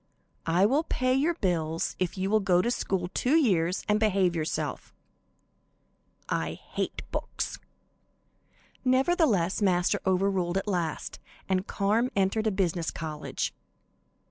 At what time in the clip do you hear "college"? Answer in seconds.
12.89-13.53